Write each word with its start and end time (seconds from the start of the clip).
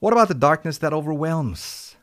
What 0.00 0.12
about 0.12 0.28
the 0.28 0.34
darkness 0.38 0.78
that 0.78 0.92
overwhelms? 0.92 1.96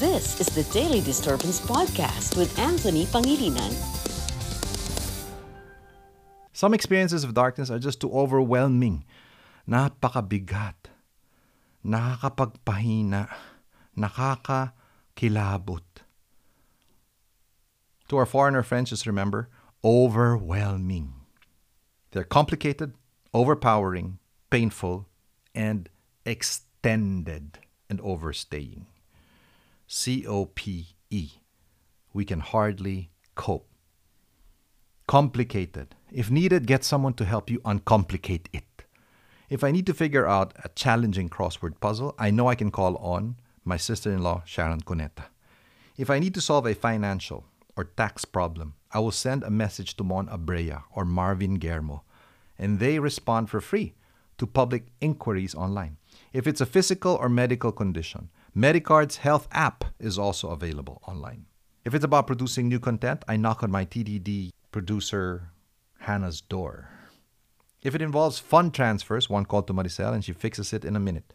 This 0.00 0.40
is 0.40 0.46
the 0.48 0.62
Daily 0.72 1.02
Disturbance 1.02 1.60
Podcast 1.60 2.34
with 2.34 2.58
Anthony 2.58 3.04
Pangilinan. 3.04 3.76
Some 6.54 6.72
experiences 6.72 7.24
of 7.24 7.34
darkness 7.34 7.68
are 7.68 7.78
just 7.78 8.00
too 8.00 8.10
overwhelming. 8.10 9.04
Napakabigat. 9.68 10.88
Nakakapagpahina. 11.84 13.28
Nakakakilabot. 13.94 15.84
To 18.08 18.16
our 18.16 18.24
foreigner 18.24 18.62
friends, 18.62 18.88
just 18.88 19.06
remember 19.06 19.50
overwhelming. 19.84 21.12
They're 22.12 22.24
complicated, 22.24 22.94
overpowering, 23.34 24.16
painful, 24.52 25.06
and 25.54 25.88
extended 26.26 27.58
and 27.88 27.98
overstaying. 28.02 28.84
COPE. 29.88 30.92
We 32.12 32.24
can 32.26 32.40
hardly 32.40 33.08
cope. 33.34 33.66
Complicated. 35.08 35.94
If 36.12 36.30
needed, 36.30 36.66
get 36.66 36.84
someone 36.84 37.14
to 37.14 37.24
help 37.24 37.48
you 37.48 37.60
uncomplicate 37.60 38.48
it. 38.52 38.84
If 39.48 39.64
I 39.64 39.70
need 39.70 39.86
to 39.86 39.94
figure 39.94 40.26
out 40.28 40.52
a 40.62 40.68
challenging 40.82 41.30
crossword 41.30 41.80
puzzle, 41.80 42.14
I 42.18 42.30
know 42.30 42.48
I 42.48 42.54
can 42.54 42.70
call 42.70 42.96
on 42.96 43.36
my 43.64 43.78
sister 43.78 44.10
in 44.12 44.20
law, 44.22 44.42
Sharon 44.44 44.80
Cuneta. 44.82 45.24
If 45.96 46.10
I 46.10 46.18
need 46.18 46.34
to 46.34 46.42
solve 46.42 46.66
a 46.66 46.74
financial 46.74 47.46
or 47.74 47.84
tax 47.84 48.26
problem, 48.26 48.74
I 48.92 48.98
will 48.98 49.12
send 49.26 49.44
a 49.44 49.50
message 49.62 49.96
to 49.96 50.04
Mon 50.04 50.26
Abrea 50.26 50.82
or 50.94 51.06
Marvin 51.06 51.58
Germo, 51.58 52.02
and 52.58 52.80
they 52.80 52.98
respond 52.98 53.48
for 53.48 53.62
free 53.62 53.94
to 54.42 54.46
public 54.48 54.88
inquiries 55.00 55.54
online. 55.54 55.96
If 56.32 56.48
it's 56.48 56.60
a 56.60 56.66
physical 56.66 57.14
or 57.14 57.28
medical 57.28 57.70
condition, 57.70 58.28
Medicard's 58.56 59.18
health 59.18 59.46
app 59.52 59.84
is 60.00 60.18
also 60.18 60.48
available 60.50 61.00
online. 61.06 61.46
If 61.84 61.94
it's 61.94 62.04
about 62.04 62.26
producing 62.26 62.66
new 62.68 62.80
content, 62.80 63.22
I 63.28 63.36
knock 63.36 63.62
on 63.62 63.70
my 63.70 63.84
TDD 63.84 64.50
producer 64.72 65.50
Hannah's 66.00 66.40
door. 66.40 66.88
If 67.84 67.94
it 67.94 68.02
involves 68.02 68.40
fund 68.40 68.74
transfers, 68.74 69.30
one 69.30 69.44
call 69.44 69.62
to 69.62 69.72
Maricel 69.72 70.12
and 70.12 70.24
she 70.24 70.32
fixes 70.32 70.72
it 70.72 70.84
in 70.84 70.96
a 70.96 71.00
minute. 71.06 71.32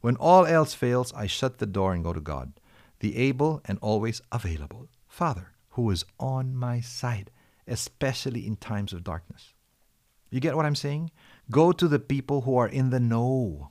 When 0.00 0.14
all 0.14 0.46
else 0.46 0.74
fails, 0.74 1.12
I 1.14 1.26
shut 1.26 1.58
the 1.58 1.66
door 1.66 1.92
and 1.92 2.04
go 2.04 2.12
to 2.12 2.20
God, 2.20 2.52
the 3.00 3.16
able 3.16 3.60
and 3.64 3.80
always 3.82 4.22
available 4.30 4.86
Father, 5.08 5.54
who 5.70 5.90
is 5.90 6.04
on 6.20 6.54
my 6.54 6.80
side, 6.82 7.32
especially 7.66 8.46
in 8.46 8.54
times 8.54 8.92
of 8.92 9.02
darkness. 9.02 9.54
You 10.30 10.40
get 10.40 10.56
what 10.56 10.66
I'm 10.66 10.74
saying? 10.74 11.10
Go 11.50 11.72
to 11.72 11.88
the 11.88 11.98
people 11.98 12.42
who 12.42 12.56
are 12.58 12.68
in 12.68 12.90
the 12.90 13.00
know, 13.00 13.70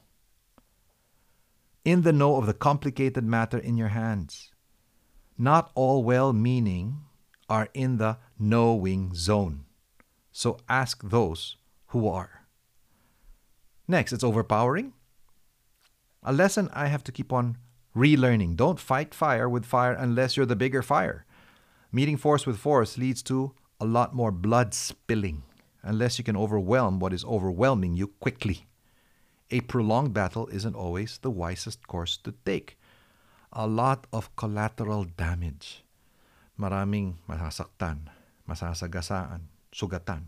in 1.86 2.02
the 2.02 2.14
know 2.14 2.38
of 2.38 2.48
the 2.48 2.54
complicated 2.54 3.24
matter 3.24 3.58
in 3.58 3.78
your 3.78 3.90
hands. 3.90 4.52
Not 5.38 5.72
all 5.76 6.04
well 6.04 6.34
meaning 6.34 7.02
are 7.48 7.70
in 7.74 7.98
the 7.98 8.18
knowing 8.40 9.14
zone. 9.14 9.66
So 10.32 10.58
ask 10.68 11.04
those 11.04 11.58
who 11.88 12.08
are. 12.08 12.42
Next, 13.88 14.12
it's 14.12 14.24
overpowering. 14.24 14.94
A 16.24 16.34
lesson 16.34 16.70
I 16.74 16.88
have 16.88 17.04
to 17.06 17.12
keep 17.12 17.32
on 17.32 17.58
relearning. 17.96 18.56
Don't 18.56 18.80
fight 18.80 19.14
fire 19.14 19.48
with 19.48 19.66
fire 19.66 19.94
unless 19.94 20.36
you're 20.36 20.46
the 20.46 20.56
bigger 20.56 20.82
fire. 20.82 21.26
Meeting 21.92 22.18
force 22.18 22.46
with 22.46 22.58
force 22.58 22.98
leads 22.98 23.24
to 23.24 23.54
a 23.80 23.86
lot 23.86 24.14
more 24.14 24.32
blood 24.32 24.74
spilling 24.74 25.44
unless 25.84 26.18
you 26.18 26.24
can 26.24 26.38
overwhelm 26.38 27.00
what 27.00 27.14
is 27.14 27.26
overwhelming 27.26 27.96
you 27.96 28.08
quickly. 28.08 28.68
A 29.52 29.62
prolonged 29.62 30.14
battle 30.14 30.48
isn't 30.48 30.76
always 30.76 31.20
the 31.22 31.32
wisest 31.32 31.88
course 31.88 32.18
to 32.18 32.34
take. 32.46 32.78
A 33.54 33.66
lot 33.68 34.08
of 34.12 34.36
collateral 34.36 35.06
damage. 35.06 35.84
Maraming 36.60 37.14
masasaktan, 37.30 38.10
masasagasaan, 38.50 39.42
sugatan. 39.72 40.24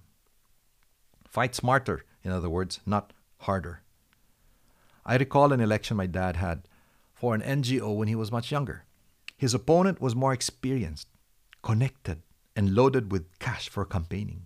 Fight 1.27 1.53
smarter, 1.53 2.05
in 2.23 2.31
other 2.31 2.49
words, 2.49 2.79
not 2.85 3.13
harder. 3.39 3.81
I 5.05 5.17
recall 5.17 5.51
an 5.51 5.59
election 5.59 5.97
my 5.97 6.07
dad 6.07 6.38
had 6.38 6.63
for 7.13 7.35
an 7.35 7.41
NGO 7.41 7.95
when 7.97 8.07
he 8.07 8.15
was 8.15 8.31
much 8.31 8.51
younger. 8.51 8.85
His 9.38 9.53
opponent 9.53 9.99
was 9.99 10.15
more 10.15 10.33
experienced, 10.33 11.07
connected, 11.63 12.21
and 12.55 12.73
loaded 12.75 13.11
with 13.11 13.38
cash 13.39 13.69
for 13.69 13.85
campaigning. 13.85 14.43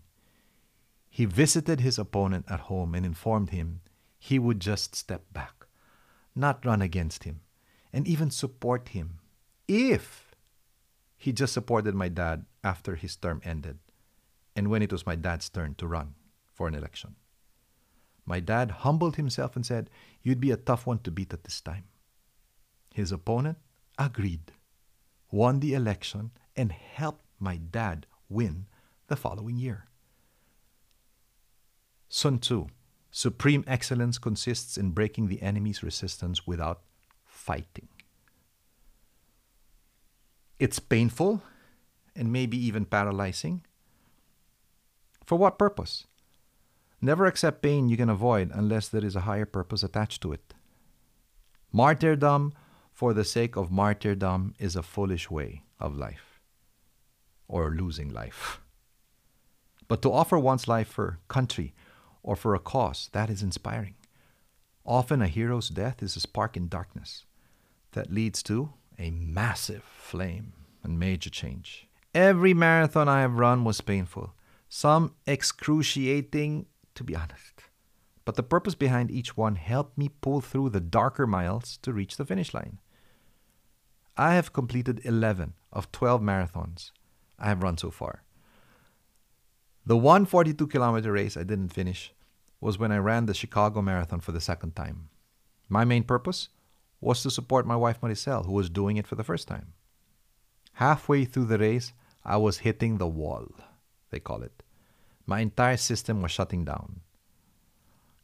He 1.16 1.25
visited 1.25 1.79
his 1.79 2.00
opponent 2.00 2.46
at 2.50 2.62
home 2.72 2.96
and 2.96 3.06
informed 3.06 3.51
him 3.51 3.81
he 4.18 4.40
would 4.40 4.59
just 4.59 4.96
step 4.96 5.22
back, 5.31 5.68
not 6.35 6.66
run 6.66 6.81
against 6.81 7.24
him, 7.24 7.41
and 7.94 8.07
even 8.07 8.31
support 8.31 8.90
him 8.90 9.19
if 9.68 10.31
he 11.16 11.31
just 11.31 11.53
supported 11.53 11.94
my 11.94 12.09
dad 12.09 12.47
after 12.63 12.96
his 12.96 13.16
term 13.16 13.41
ended 13.46 13.78
and 14.56 14.72
when 14.72 14.81
it 14.81 14.91
was 14.91 15.06
my 15.06 15.16
dad's 15.16 15.50
turn 15.50 15.75
to 15.75 15.85
run 15.85 16.16
for 16.51 16.68
an 16.68 16.74
election. 16.74 17.13
My 18.25 18.40
dad 18.40 18.72
humbled 18.72 19.16
himself 19.16 19.56
and 19.56 19.63
said, 19.63 19.91
You'd 20.24 20.40
be 20.41 20.50
a 20.50 20.57
tough 20.57 20.88
one 20.88 20.97
to 21.03 21.12
beat 21.12 21.31
at 21.31 21.44
this 21.44 21.62
time. 21.62 21.84
His 22.91 23.12
opponent 23.12 23.59
agreed, 24.00 24.51
won 25.30 25.59
the 25.59 25.75
election, 25.75 26.31
and 26.56 26.72
helped 26.72 27.24
my 27.40 27.57
dad 27.57 28.07
win 28.30 28.66
the 29.09 29.16
following 29.16 29.57
year. 29.59 29.85
Sun 32.16 32.38
Tzu 32.41 32.68
Supreme 33.09 33.63
excellence 33.66 34.19
consists 34.19 34.78
in 34.78 34.91
breaking 34.91 35.29
the 35.29 35.41
enemy's 35.41 35.81
resistance 35.81 36.46
without 36.46 36.81
fighting. 37.25 37.88
It's 40.59 40.78
painful 40.78 41.41
and 42.16 42.31
maybe 42.31 42.56
even 42.56 42.85
paralyzing. 42.85 43.66
For 45.25 45.40
what 45.40 45.57
purpose? 45.57 46.06
Never 47.01 47.25
accept 47.25 47.63
pain 47.63 47.90
you 47.90 47.97
can 47.97 48.09
avoid 48.12 48.51
unless 48.53 48.90
there 48.90 49.03
is 49.03 49.16
a 49.16 49.22
higher 49.31 49.47
purpose 49.47 49.81
attached 49.81 50.22
to 50.22 50.34
it. 50.34 50.53
Martyrdom 51.72 52.53
for 52.91 53.16
the 53.16 53.25
sake 53.25 53.56
of 53.56 53.72
martyrdom 53.72 54.53
is 54.59 54.75
a 54.75 54.84
foolish 54.84 55.31
way 55.31 55.63
of 55.80 55.95
life 55.97 56.40
or 57.47 57.72
losing 57.72 58.09
life. 58.09 58.62
But 59.88 60.03
to 60.03 60.13
offer 60.13 60.38
one's 60.38 60.68
life 60.68 60.88
for 60.88 61.18
country, 61.28 61.74
or 62.24 62.36
for 62.36 62.56
a 62.56 62.60
cause. 62.60 63.10
That 63.12 63.30
is 63.30 63.44
inspiring. 63.44 63.96
Often 64.86 65.22
a 65.22 65.28
hero's 65.28 65.70
death 65.70 66.02
is 66.02 66.16
a 66.16 66.20
spark 66.22 66.58
in 66.58 66.70
darkness 66.70 67.26
that 67.92 68.12
leads 68.12 68.42
to 68.44 68.74
a 68.98 69.12
massive 69.12 69.84
flame 69.96 70.54
and 70.82 71.00
major 71.00 71.30
change. 71.30 71.88
Every 72.16 72.54
marathon 72.54 73.08
I 73.08 73.22
have 73.22 73.38
run 73.38 73.64
was 73.64 73.82
painful, 73.82 74.34
some 74.70 75.14
excruciating, 75.28 76.66
to 76.96 77.04
be 77.04 77.16
honest. 77.16 77.64
But 78.26 78.36
the 78.36 78.44
purpose 78.44 78.76
behind 78.76 79.12
each 79.12 79.36
one 79.36 79.58
helped 79.58 79.98
me 79.98 80.10
pull 80.22 80.40
through 80.40 80.70
the 80.70 80.80
darker 80.80 81.28
miles 81.28 81.78
to 81.82 81.92
reach 81.92 82.16
the 82.18 82.26
finish 82.26 82.54
line. 82.54 82.80
I 84.16 84.34
have 84.36 84.54
completed 84.54 85.02
11 85.04 85.54
of 85.74 85.92
12 85.92 86.22
marathons 86.22 86.92
I 87.40 87.48
have 87.48 87.64
run 87.64 87.78
so 87.78 87.90
far. 87.90 88.22
The 89.86 89.98
142 89.98 90.68
kilometer 90.68 91.12
race 91.12 91.36
I 91.36 91.44
didn't 91.44 91.74
finish 91.74 92.14
was 92.62 92.78
when 92.80 92.94
I 92.94 92.98
ran 93.00 93.26
the 93.26 93.34
Chicago 93.34 93.82
Marathon 93.82 94.22
for 94.22 94.32
the 94.32 94.40
second 94.40 94.78
time. 94.78 95.10
My 95.68 95.84
main 95.84 96.04
purpose 96.06 96.48
was 97.02 97.22
to 97.24 97.30
support 97.30 97.68
my 97.68 97.76
wife 97.76 98.00
Maricel, 98.00 98.46
who 98.46 98.54
was 98.54 98.70
doing 98.70 98.96
it 98.96 99.06
for 99.06 99.16
the 99.16 99.26
first 99.26 99.46
time. 99.46 99.74
Halfway 100.76 101.26
through 101.26 101.46
the 101.46 101.58
race, 101.60 101.92
I 102.24 102.38
was 102.38 102.60
hitting 102.60 102.98
the 102.98 103.08
wall, 103.08 103.46
they 104.10 104.22
call 104.22 104.42
it. 104.42 104.64
My 105.26 105.42
entire 105.42 105.76
system 105.76 106.22
was 106.22 106.32
shutting 106.32 106.64
down. 106.64 107.02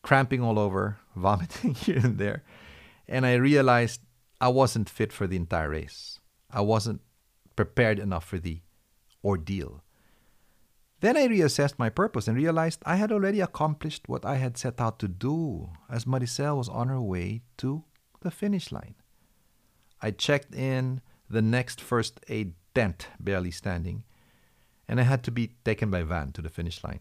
Cramping 0.02 0.42
all 0.42 0.58
over, 0.58 0.98
vomiting 1.18 1.74
here 1.75 1.98
and 2.02 2.18
there, 2.18 2.44
and 3.06 3.25
I 3.25 3.33
realized 3.33 4.00
I 4.39 4.48
wasn't 4.48 4.88
fit 4.89 5.12
for 5.12 5.28
the 5.28 5.36
entire 5.36 5.69
race. 5.69 6.22
I 6.50 6.62
wasn't 6.62 7.01
prepared 7.57 8.00
enough 8.00 8.24
for 8.24 8.38
the 8.39 8.62
ordeal. 9.25 9.83
Then 11.01 11.16
I 11.16 11.28
reassessed 11.28 11.80
my 11.80 11.90
purpose 11.90 12.28
and 12.28 12.36
realized 12.38 12.81
I 12.86 12.98
had 12.98 13.12
already 13.12 13.40
accomplished 13.40 14.07
what 14.10 14.25
I 14.25 14.36
had 14.36 14.57
set 14.57 14.81
out 14.81 15.00
to 15.00 15.07
do 15.07 15.69
as 15.90 16.06
Maricel 16.06 16.57
was 16.57 16.68
on 16.68 16.90
her 16.90 17.01
way 17.01 17.44
to 17.57 17.84
the 18.22 18.31
finish 18.31 18.72
line. 18.72 18.96
I 20.01 20.12
checked 20.12 20.54
in 20.54 21.01
the 21.30 21.42
next 21.42 21.80
first 21.80 22.19
aid 22.28 22.54
tent, 22.75 23.07
barely 23.19 23.51
standing, 23.51 24.04
and 24.88 25.00
I 25.00 25.04
had 25.04 25.24
to 25.24 25.31
be 25.31 25.56
taken 25.63 25.90
by 25.90 26.04
van 26.04 26.31
to 26.34 26.42
the 26.42 26.50
finish 26.50 26.84
line, 26.84 27.00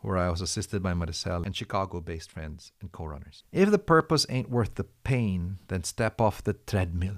where 0.00 0.18
I 0.18 0.28
was 0.28 0.42
assisted 0.42 0.82
by 0.82 0.92
Maricel 0.92 1.44
and 1.46 1.56
Chicago 1.56 2.00
based 2.02 2.30
friends 2.30 2.72
and 2.82 2.92
co 2.92 3.06
runners. 3.06 3.44
If 3.50 3.70
the 3.70 3.78
purpose 3.78 4.26
ain't 4.28 4.50
worth 4.50 4.74
the 4.74 4.84
pain, 4.84 5.58
then 5.68 5.84
step 5.84 6.20
off 6.20 6.44
the 6.44 6.52
treadmill 6.54 7.16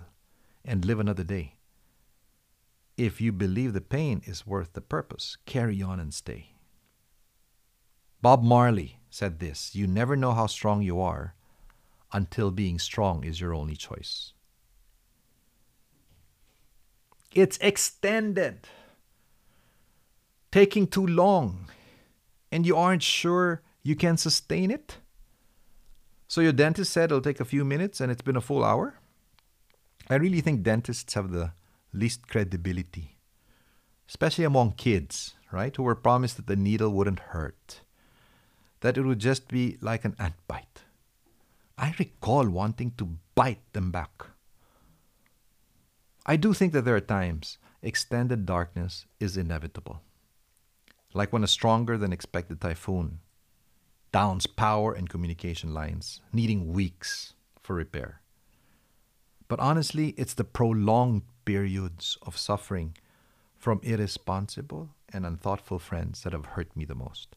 and 0.65 0.85
live 0.85 1.01
another 1.01 1.25
day. 1.25 1.57
If 3.01 3.19
you 3.19 3.33
believe 3.33 3.73
the 3.73 3.81
pain 3.81 4.21
is 4.27 4.47
worth 4.47 4.75
the 4.75 4.83
purpose, 4.83 5.39
carry 5.47 5.81
on 5.81 5.99
and 5.99 6.13
stay. 6.13 6.51
Bob 8.21 8.43
Marley 8.43 8.99
said 9.09 9.39
this 9.39 9.75
You 9.75 9.87
never 9.87 10.17
know 10.17 10.33
how 10.35 10.47
strong 10.47 10.83
you 10.83 11.01
are 11.01 11.35
until 12.13 12.51
being 12.51 12.79
strong 12.79 13.25
is 13.25 13.41
your 13.41 13.55
only 13.55 13.75
choice. 13.75 14.35
It's 17.33 17.57
extended, 17.63 18.69
taking 20.53 20.87
too 20.87 21.07
long, 21.07 21.71
and 22.53 22.67
you 22.67 22.77
aren't 22.77 23.03
sure 23.03 23.63
you 23.83 23.97
can 23.97 24.19
sustain 24.19 24.71
it. 24.71 24.99
So 26.29 26.43
your 26.43 26.53
dentist 26.53 26.93
said 26.93 27.05
it'll 27.05 27.23
take 27.23 27.41
a 27.41 27.47
few 27.47 27.65
minutes 27.65 27.99
and 27.99 28.13
it's 28.13 28.21
been 28.21 28.37
a 28.37 28.43
full 28.43 28.63
hour. 28.63 28.99
I 30.11 30.17
really 30.17 30.43
think 30.43 30.63
dentists 30.63 31.15
have 31.15 31.33
the 31.33 31.53
least 31.93 32.29
credibility, 32.29 33.17
especially 34.09 34.45
among 34.45 34.73
kids, 34.73 35.35
right, 35.53 35.75
who 35.75 35.83
were 35.83 35.95
promised 35.95 36.37
that 36.37 36.47
the 36.47 36.57
needle 36.57 36.91
wouldn't 36.91 37.21
hurt, 37.35 37.81
that 38.81 38.97
it 38.97 39.03
would 39.03 39.19
just 39.19 39.49
be 39.49 39.77
like 39.81 40.05
an 40.05 40.17
ant 40.19 40.35
bite. 40.49 40.81
I 41.77 41.95
recall 41.99 42.47
wanting 42.49 42.93
to 42.99 43.17
bite 43.35 43.63
them 43.73 43.91
back. 43.91 44.27
I 46.27 46.37
do 46.37 46.53
think 46.53 46.73
that 46.73 46.85
there 46.85 46.97
are 46.97 47.01
times 47.01 47.59
extended 47.83 48.45
darkness 48.47 49.07
is 49.19 49.37
inevitable, 49.37 50.03
like 51.15 51.33
when 51.33 51.43
a 51.45 51.49
stronger 51.49 51.97
than 51.99 52.13
expected 52.13 52.61
typhoon 52.61 53.21
downs 54.13 54.47
power 54.47 54.93
and 54.93 55.09
communication 55.09 55.73
lines, 55.73 56.21
needing 56.33 56.73
weeks 56.73 57.35
for 57.63 57.75
repair. 57.77 58.21
But 59.47 59.61
honestly, 59.61 60.11
it's 60.19 60.35
the 60.35 60.43
prolonged 60.43 61.23
periods 61.51 62.17
of 62.23 62.37
suffering 62.39 62.95
from 63.59 63.81
irresponsible 63.83 64.91
and 65.13 65.27
unthoughtful 65.27 65.81
friends 65.81 66.23
that 66.23 66.33
have 66.33 66.55
hurt 66.55 66.77
me 66.77 66.85
the 66.85 66.95
most. 67.07 67.29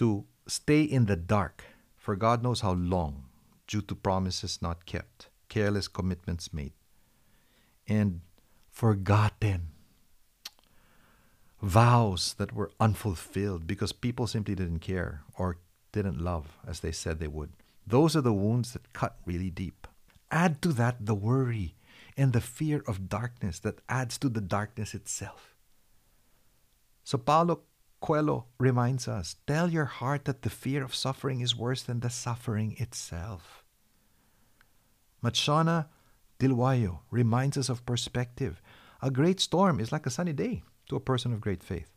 To 0.00 0.26
stay 0.46 0.82
in 0.82 1.06
the 1.06 1.16
dark 1.16 1.64
for 1.96 2.14
God 2.14 2.42
knows 2.42 2.60
how 2.60 2.72
long 2.72 3.12
due 3.66 3.80
to 3.80 3.94
promises 3.94 4.58
not 4.60 4.84
kept, 4.84 5.28
careless 5.48 5.88
commitments 5.88 6.52
made, 6.52 6.74
and 7.88 8.20
forgotten 8.70 9.68
vows 11.62 12.34
that 12.38 12.52
were 12.52 12.70
unfulfilled 12.78 13.66
because 13.66 13.92
people 13.92 14.26
simply 14.26 14.54
didn't 14.54 14.80
care 14.92 15.22
or 15.38 15.56
didn't 15.92 16.20
love 16.20 16.58
as 16.68 16.80
they 16.80 16.92
said 16.92 17.18
they 17.18 17.28
would. 17.38 17.52
Those 17.86 18.14
are 18.14 18.20
the 18.26 18.34
wounds 18.44 18.74
that 18.74 18.92
cut 18.92 19.16
really 19.24 19.50
deep. 19.50 19.86
Add 20.30 20.60
to 20.60 20.74
that 20.74 21.06
the 21.06 21.14
worry 21.14 21.72
and 22.16 22.32
the 22.32 22.40
fear 22.40 22.82
of 22.86 23.08
darkness 23.08 23.58
that 23.60 23.80
adds 23.88 24.16
to 24.18 24.28
the 24.28 24.40
darkness 24.40 24.94
itself. 24.94 25.54
So 27.04 27.18
Paulo 27.18 27.60
Coelho 28.00 28.46
reminds 28.58 29.06
us 29.08 29.36
tell 29.46 29.70
your 29.70 29.84
heart 29.84 30.24
that 30.24 30.42
the 30.42 30.50
fear 30.50 30.82
of 30.82 30.94
suffering 30.94 31.40
is 31.40 31.56
worse 31.56 31.82
than 31.82 32.00
the 32.00 32.10
suffering 32.10 32.76
itself. 32.78 33.64
Matshona 35.22 35.86
Dhliwayo 36.38 37.00
reminds 37.10 37.56
us 37.56 37.68
of 37.68 37.84
perspective. 37.86 38.60
A 39.02 39.10
great 39.10 39.40
storm 39.40 39.78
is 39.80 39.92
like 39.92 40.06
a 40.06 40.10
sunny 40.10 40.32
day 40.32 40.62
to 40.88 40.96
a 40.96 41.00
person 41.00 41.32
of 41.32 41.40
great 41.40 41.62
faith. 41.62 41.90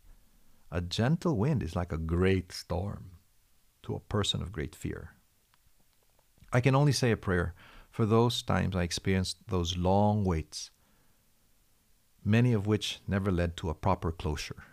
A 0.71 0.81
gentle 0.81 1.35
wind 1.37 1.63
is 1.63 1.75
like 1.75 1.91
a 1.91 1.97
great 1.97 2.51
storm 2.51 3.11
to 3.83 3.95
a 3.95 3.99
person 3.99 4.41
of 4.41 4.51
great 4.51 4.75
fear. 4.75 5.11
I 6.53 6.61
can 6.61 6.75
only 6.75 6.91
say 6.91 7.11
a 7.11 7.17
prayer 7.17 7.53
for 7.99 8.05
those 8.05 8.41
times 8.41 8.77
I 8.77 8.83
experienced 8.83 9.39
those 9.49 9.75
long 9.75 10.23
waits, 10.23 10.71
many 12.23 12.53
of 12.53 12.65
which 12.65 13.01
never 13.09 13.29
led 13.29 13.57
to 13.57 13.69
a 13.69 13.73
proper 13.73 14.09
closure. 14.09 14.63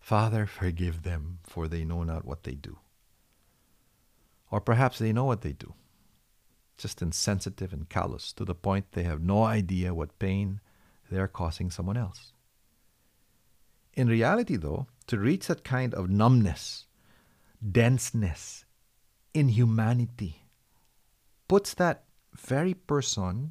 Father, 0.00 0.46
forgive 0.46 1.02
them, 1.02 1.40
for 1.42 1.68
they 1.68 1.84
know 1.84 2.02
not 2.02 2.24
what 2.24 2.44
they 2.44 2.54
do. 2.54 2.78
Or 4.50 4.62
perhaps 4.62 4.98
they 4.98 5.12
know 5.12 5.24
what 5.26 5.42
they 5.42 5.52
do, 5.52 5.74
just 6.78 7.02
insensitive 7.02 7.74
and 7.74 7.90
callous 7.90 8.32
to 8.32 8.46
the 8.46 8.54
point 8.54 8.92
they 8.92 9.02
have 9.02 9.20
no 9.20 9.42
idea 9.44 9.92
what 9.92 10.18
pain 10.18 10.62
they 11.10 11.18
are 11.18 11.28
causing 11.28 11.70
someone 11.70 11.98
else. 11.98 12.32
In 13.92 14.08
reality, 14.08 14.56
though, 14.56 14.86
to 15.08 15.18
reach 15.18 15.48
that 15.48 15.62
kind 15.62 15.92
of 15.92 16.08
numbness, 16.08 16.86
denseness, 17.70 18.64
inhumanity, 19.34 20.39
puts 21.50 21.74
that 21.74 22.04
very 22.38 22.74
person 22.74 23.50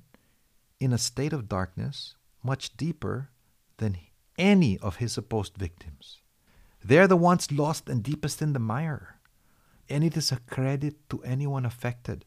in 0.80 0.94
a 0.94 0.98
state 0.98 1.34
of 1.34 1.50
darkness 1.50 2.16
much 2.42 2.78
deeper 2.78 3.30
than 3.76 3.98
any 4.38 4.78
of 4.78 4.96
his 5.04 5.12
supposed 5.12 5.58
victims. 5.58 6.22
They're 6.82 7.10
the 7.10 7.18
ones 7.18 7.52
lost 7.52 7.90
and 7.90 8.02
deepest 8.02 8.42
in 8.42 8.54
the 8.54 8.60
mire. 8.74 9.20
And 9.90 10.02
it 10.06 10.16
is 10.16 10.32
a 10.32 10.38
credit 10.40 11.10
to 11.10 11.22
anyone 11.24 11.66
affected, 11.66 12.24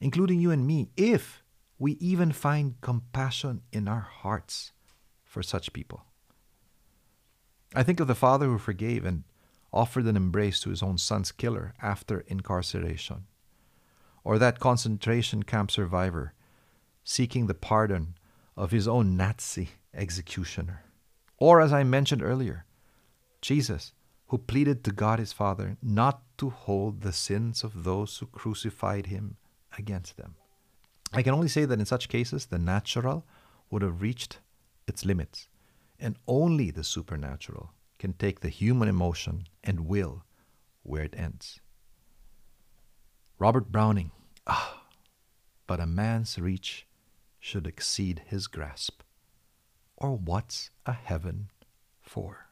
including 0.00 0.40
you 0.40 0.50
and 0.50 0.66
me, 0.66 0.88
if 0.96 1.42
we 1.78 1.92
even 2.00 2.32
find 2.32 2.80
compassion 2.80 3.60
in 3.70 3.88
our 3.88 4.08
hearts 4.22 4.72
for 5.26 5.42
such 5.42 5.74
people. 5.74 6.06
I 7.74 7.82
think 7.82 8.00
of 8.00 8.06
the 8.08 8.14
father 8.14 8.46
who 8.46 8.56
forgave 8.56 9.04
and 9.04 9.24
offered 9.74 10.06
an 10.06 10.16
embrace 10.16 10.60
to 10.60 10.70
his 10.70 10.82
own 10.82 10.96
son's 10.96 11.32
killer 11.32 11.74
after 11.82 12.20
incarceration 12.28 13.26
or 14.24 14.38
that 14.38 14.60
concentration 14.60 15.42
camp 15.42 15.70
survivor 15.70 16.32
seeking 17.04 17.46
the 17.46 17.54
pardon 17.54 18.14
of 18.56 18.70
his 18.70 18.86
own 18.86 19.16
Nazi 19.16 19.70
executioner. 19.94 20.84
Or, 21.38 21.60
as 21.60 21.72
I 21.72 21.82
mentioned 21.82 22.22
earlier, 22.22 22.64
Jesus, 23.40 23.92
who 24.28 24.38
pleaded 24.38 24.84
to 24.84 24.92
God 24.92 25.18
his 25.18 25.32
Father 25.32 25.76
not 25.82 26.22
to 26.38 26.50
hold 26.50 27.00
the 27.00 27.12
sins 27.12 27.64
of 27.64 27.84
those 27.84 28.16
who 28.18 28.26
crucified 28.26 29.06
him 29.06 29.36
against 29.76 30.16
them. 30.16 30.36
I 31.12 31.22
can 31.22 31.34
only 31.34 31.48
say 31.48 31.64
that 31.64 31.78
in 31.80 31.84
such 31.86 32.08
cases, 32.08 32.46
the 32.46 32.58
natural 32.58 33.26
would 33.70 33.82
have 33.82 34.00
reached 34.00 34.38
its 34.86 35.04
limits, 35.04 35.48
and 35.98 36.16
only 36.28 36.70
the 36.70 36.84
supernatural 36.84 37.72
can 37.98 38.12
take 38.12 38.40
the 38.40 38.48
human 38.48 38.88
emotion 38.88 39.46
and 39.64 39.86
will 39.86 40.24
where 40.82 41.02
it 41.04 41.14
ends. 41.18 41.60
Robert 43.42 43.72
Browning. 43.72 44.12
Ah, 44.46 44.84
but 45.66 45.80
a 45.80 45.84
man's 45.84 46.38
reach 46.38 46.86
should 47.40 47.66
exceed 47.66 48.22
his 48.26 48.46
grasp. 48.46 49.02
Or 49.96 50.14
what's 50.16 50.70
a 50.86 50.92
heaven 50.92 51.48
for? 52.02 52.46